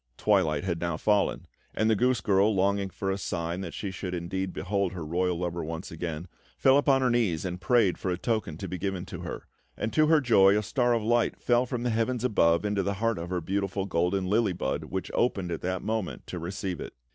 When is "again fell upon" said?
5.91-7.03